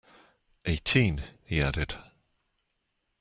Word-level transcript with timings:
Eighteen, 0.65 1.21
he 1.45 1.61
added. 1.61 1.93